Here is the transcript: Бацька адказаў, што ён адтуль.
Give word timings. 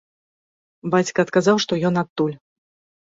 Бацька 0.95 1.25
адказаў, 1.27 1.59
што 1.65 1.73
ён 1.91 2.01
адтуль. 2.03 2.33